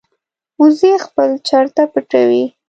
وزې 0.61 0.93
خپل 1.05 1.29
چرته 1.47 1.83
پټوي 1.91 2.43